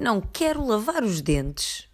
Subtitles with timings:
[0.00, 1.86] não quero lavar os dentes.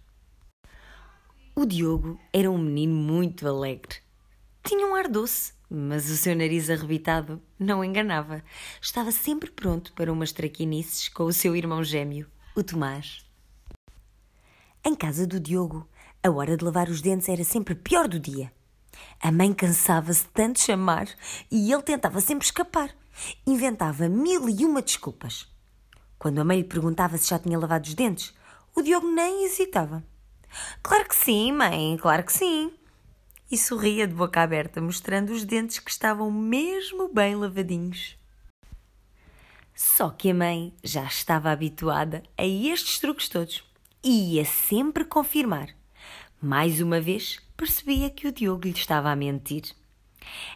[1.53, 3.97] O Diogo era um menino muito alegre.
[4.63, 8.41] Tinha um ar doce, mas o seu nariz arrebitado não enganava.
[8.81, 13.25] Estava sempre pronto para umas traquinices com o seu irmão gêmeo, o Tomás.
[14.85, 15.85] Em casa do Diogo,
[16.23, 18.53] a hora de lavar os dentes era sempre pior do dia.
[19.21, 21.09] A mãe cansava-se tanto de chamar
[21.51, 22.95] e ele tentava sempre escapar.
[23.45, 25.56] Inventava mil e uma desculpas.
[26.17, 28.33] Quando a mãe lhe perguntava se já tinha lavado os dentes,
[28.75, 30.03] o Diogo nem hesitava.
[30.81, 32.71] Claro que sim, mãe, claro que sim.
[33.51, 38.17] E sorria de boca aberta, mostrando os dentes que estavam mesmo bem lavadinhos.
[39.73, 43.63] Só que a mãe já estava habituada a estes truques todos
[44.03, 45.69] e ia sempre confirmar.
[46.41, 49.75] Mais uma vez, percebia que o Diogo lhe estava a mentir.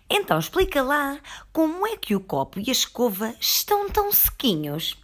[0.09, 1.20] Então explica lá
[1.53, 4.98] como é que o copo e a escova estão tão sequinhos.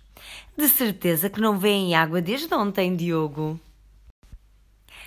[0.58, 3.60] De certeza que não vêem água desde ontem, Diogo.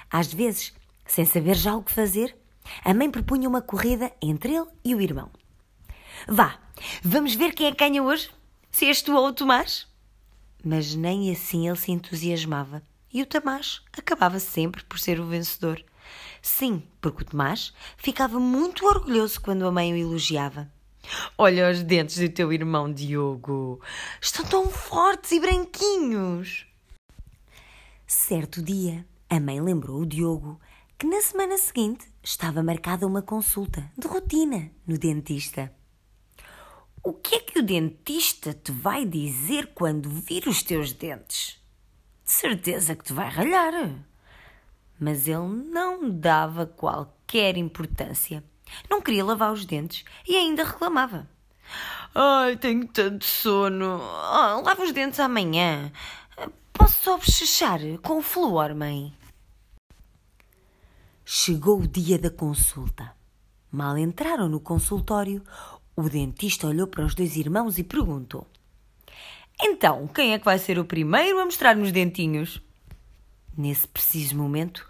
[0.09, 0.73] Às vezes,
[1.05, 2.37] sem saber já o que fazer,
[2.85, 5.29] a mãe propunha uma corrida entre ele e o irmão.
[6.29, 6.61] Vá,
[7.03, 8.31] vamos ver quem é que ganha hoje?
[8.71, 9.89] Se és tu ou o Tomás?
[10.65, 12.81] Mas nem assim ele se entusiasmava
[13.13, 15.83] e o Tomás acabava sempre por ser o vencedor.
[16.41, 20.71] Sim, porque o Tomás ficava muito orgulhoso quando a mãe o elogiava.
[21.37, 23.81] Olha os dentes do teu irmão Diogo.
[24.21, 26.67] Estão tão fortes e branquinhos.
[28.07, 30.61] Certo dia, a mãe lembrou o Diogo
[30.99, 35.73] que na semana seguinte estava marcada uma consulta de rotina no dentista.
[37.03, 41.59] O que é que o dentista te vai dizer quando vir os teus dentes?
[42.23, 43.73] De certeza que te vai ralhar.
[44.99, 48.45] Mas ele não dava qualquer importância.
[48.89, 51.29] Não queria lavar os dentes e ainda reclamava.
[52.15, 54.01] Ai, tenho tanto sono.
[54.01, 55.93] Oh, lava os dentes amanhã.
[56.73, 59.15] Posso só bochechar com o flúor, mãe?
[61.25, 63.15] Chegou o dia da consulta.
[63.71, 65.45] Mal entraram no consultório,
[65.95, 68.47] o dentista olhou para os dois irmãos e perguntou:
[69.61, 72.61] Então, quem é que vai ser o primeiro a mostrar-me os dentinhos?
[73.57, 74.89] Nesse preciso momento,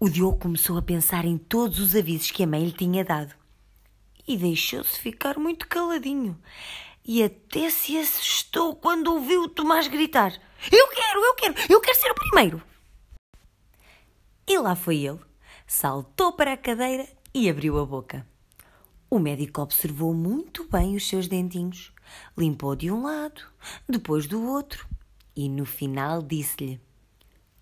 [0.00, 3.34] o Diogo começou a pensar em todos os avisos que a mãe lhe tinha dado
[4.26, 6.40] e deixou-se ficar muito caladinho.
[7.04, 10.32] E até se assustou quando ouviu o Tomás gritar:
[10.72, 12.62] Eu quero, eu quero, eu quero ser o primeiro!
[14.46, 15.20] E lá foi ele
[15.66, 18.26] saltou para a cadeira e abriu a boca.
[19.08, 21.92] O médico observou muito bem os seus dentinhos,
[22.36, 23.42] limpou de um lado,
[23.88, 24.88] depois do outro
[25.36, 26.80] e no final disse-lhe: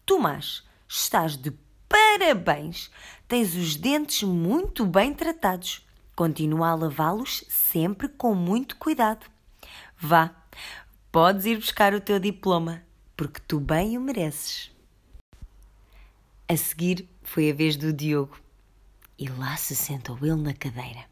[0.06, 1.50] Tomás, estás de
[1.88, 2.90] parabéns!
[3.26, 5.86] Tens os dentes muito bem tratados.
[6.16, 9.26] Continua a lavá-los sempre com muito cuidado.
[9.96, 10.34] Vá,
[11.12, 12.82] podes ir buscar o teu diploma,
[13.16, 14.70] porque tu bem o mereces.
[16.48, 18.40] A seguir foi a vez do Diogo.
[19.18, 21.04] E lá se sentou ele na cadeira.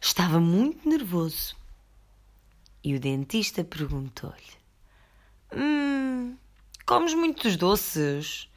[0.00, 1.56] Estava muito nervoso.
[2.84, 6.36] E o dentista perguntou-lhe: Hum,
[6.84, 8.50] comes muitos doces?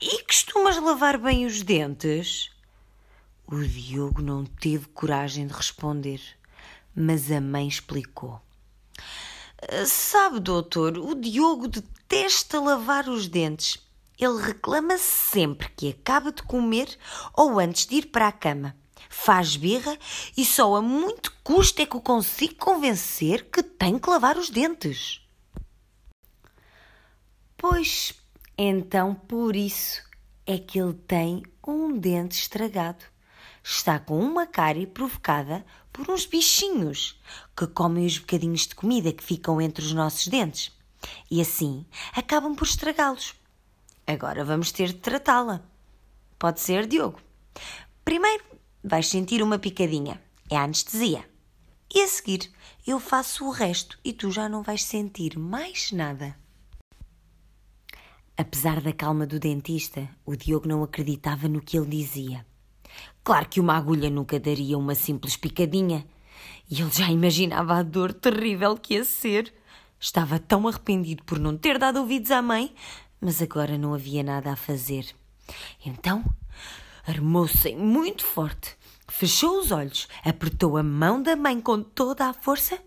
[0.00, 2.50] E costumas lavar bem os dentes?
[3.46, 6.20] O Diogo não teve coragem de responder,
[6.94, 8.40] mas a mãe explicou.
[9.86, 13.78] Sabe, doutor, o Diogo detesta lavar os dentes
[14.18, 16.88] ele reclama sempre que acaba de comer
[17.32, 18.76] ou antes de ir para a cama.
[19.08, 19.96] Faz birra
[20.36, 24.50] e só a muito custo é que o consigo convencer que tem que lavar os
[24.50, 25.20] dentes.
[27.56, 28.12] Pois,
[28.58, 30.02] então por isso
[30.44, 33.04] é que ele tem um dente estragado.
[33.62, 37.20] Está com uma cárie provocada por uns bichinhos
[37.56, 40.76] que comem os bocadinhos de comida que ficam entre os nossos dentes
[41.30, 43.34] e assim acabam por estragá-los.
[44.06, 45.62] Agora vamos ter de tratá-la.
[46.38, 47.20] Pode ser, Diogo.
[48.04, 48.44] Primeiro
[48.82, 50.20] vais sentir uma picadinha.
[50.50, 51.28] É a anestesia.
[51.94, 52.50] E a seguir
[52.86, 56.34] eu faço o resto e tu já não vais sentir mais nada.
[58.40, 62.46] Apesar da calma do dentista, o Diogo não acreditava no que ele dizia.
[63.24, 66.06] Claro que uma agulha nunca daria uma simples picadinha.
[66.70, 69.52] E ele já imaginava a dor terrível que ia ser.
[69.98, 72.72] Estava tão arrependido por não ter dado ouvidos à mãe,
[73.20, 75.12] mas agora não havia nada a fazer.
[75.84, 76.24] Então
[77.04, 78.76] armou-se muito forte,
[79.08, 82.78] fechou os olhos, apertou a mão da mãe com toda a força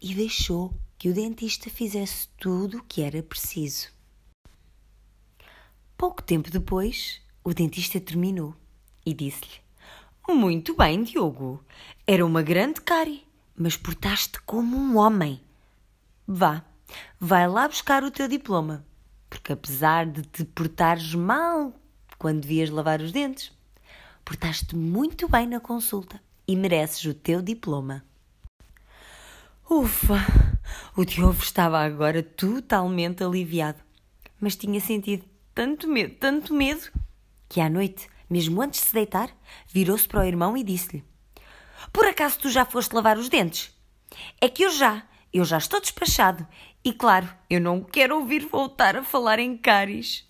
[0.00, 3.88] e deixou que o dentista fizesse tudo o que era preciso.
[5.96, 8.54] Pouco tempo depois, o dentista terminou
[9.04, 11.64] e disse-lhe: Muito bem, Diogo.
[12.06, 13.26] Era uma grande cárie,
[13.56, 15.40] mas portaste como um homem.
[16.26, 16.64] Vá,
[17.18, 18.84] vai lá buscar o teu diploma
[19.34, 21.72] porque apesar de te portares mal
[22.18, 23.52] quando devias lavar os dentes,
[24.24, 28.04] portaste muito bem na consulta e mereces o teu diploma.
[29.68, 30.14] Ufa!
[30.96, 33.78] O Diogo estava agora totalmente aliviado,
[34.40, 35.24] mas tinha sentido
[35.54, 36.90] tanto medo, tanto medo,
[37.48, 39.30] que à noite, mesmo antes de se deitar,
[39.68, 41.04] virou-se para o irmão e disse-lhe:
[41.92, 43.72] Por acaso tu já foste lavar os dentes?
[44.40, 46.46] É que eu já, eu já estou despachado.
[46.84, 50.28] E claro, eu não quero ouvir voltar a falar em cáries.